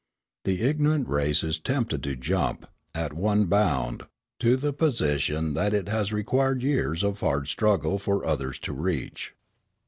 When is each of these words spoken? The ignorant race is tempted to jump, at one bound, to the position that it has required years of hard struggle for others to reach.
The 0.45 0.63
ignorant 0.63 1.07
race 1.07 1.43
is 1.43 1.59
tempted 1.59 2.01
to 2.01 2.15
jump, 2.15 2.65
at 2.95 3.13
one 3.13 3.45
bound, 3.45 4.05
to 4.39 4.57
the 4.57 4.73
position 4.73 5.53
that 5.53 5.75
it 5.75 5.87
has 5.89 6.11
required 6.11 6.63
years 6.63 7.03
of 7.03 7.19
hard 7.19 7.47
struggle 7.47 7.99
for 7.99 8.25
others 8.25 8.57
to 8.61 8.73
reach. 8.73 9.35